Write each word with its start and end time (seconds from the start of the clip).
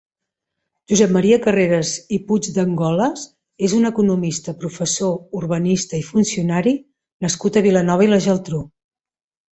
Josep 0.91 1.11
Maria 1.17 1.35
Carreras 1.43 1.91
i 2.17 2.17
Puigdengolas 2.31 3.27
és 3.67 3.77
un 3.81 3.85
economista, 3.91 4.55
professor, 4.65 5.15
urbanista 5.41 6.01
i 6.01 6.09
funcionari 6.09 6.75
nascut 7.27 7.61
a 7.63 7.65
Vilanova 7.71 8.09
i 8.09 8.15
la 8.15 8.21
Geltrú. 8.29 8.65